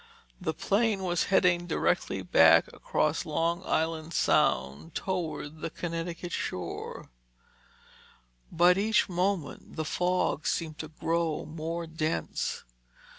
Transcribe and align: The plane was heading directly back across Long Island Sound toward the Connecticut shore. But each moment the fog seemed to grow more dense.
The 0.41 0.55
plane 0.55 1.03
was 1.03 1.25
heading 1.25 1.67
directly 1.67 2.23
back 2.23 2.67
across 2.73 3.23
Long 3.23 3.61
Island 3.67 4.15
Sound 4.15 4.95
toward 4.95 5.59
the 5.61 5.69
Connecticut 5.69 6.31
shore. 6.31 7.11
But 8.51 8.79
each 8.79 9.07
moment 9.07 9.75
the 9.75 9.85
fog 9.85 10.47
seemed 10.47 10.79
to 10.79 10.87
grow 10.87 11.45
more 11.45 11.85
dense. 11.85 12.63